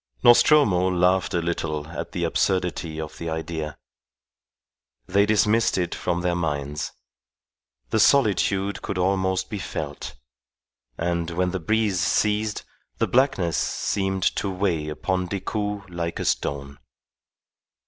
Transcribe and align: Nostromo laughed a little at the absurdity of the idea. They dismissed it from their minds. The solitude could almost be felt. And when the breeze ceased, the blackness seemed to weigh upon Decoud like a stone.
Nostromo 0.23 0.89
laughed 0.89 1.35
a 1.35 1.43
little 1.43 1.87
at 1.89 2.11
the 2.11 2.23
absurdity 2.23 2.99
of 2.99 3.19
the 3.19 3.29
idea. 3.29 3.77
They 5.05 5.27
dismissed 5.27 5.77
it 5.77 5.93
from 5.93 6.21
their 6.21 6.33
minds. 6.33 6.91
The 7.91 7.99
solitude 7.99 8.81
could 8.81 8.97
almost 8.97 9.47
be 9.51 9.59
felt. 9.59 10.15
And 10.97 11.29
when 11.29 11.51
the 11.51 11.59
breeze 11.59 11.99
ceased, 11.99 12.63
the 12.97 13.05
blackness 13.05 13.57
seemed 13.57 14.23
to 14.37 14.49
weigh 14.49 14.87
upon 14.89 15.27
Decoud 15.27 15.87
like 15.91 16.17
a 16.19 16.25
stone. 16.25 16.79